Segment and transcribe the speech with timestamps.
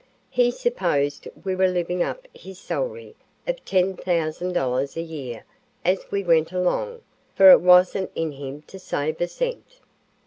[0.31, 3.13] He supposed we were living up his salary
[3.45, 5.45] of $10,000 a year
[5.85, 7.01] as we went along,
[7.35, 9.77] for it wasn't in him to save a cent.